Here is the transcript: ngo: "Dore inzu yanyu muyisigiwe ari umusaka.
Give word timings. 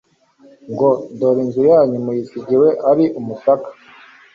ngo: 0.71 0.89
"Dore 1.17 1.39
inzu 1.45 1.61
yanyu 1.71 1.97
muyisigiwe 2.05 2.67
ari 2.89 3.05
umusaka. 3.19 3.69